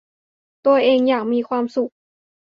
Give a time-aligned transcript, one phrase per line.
[0.65, 1.91] ตัวเองอยากมีความสุข